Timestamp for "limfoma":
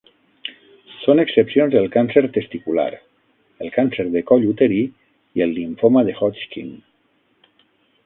5.61-6.07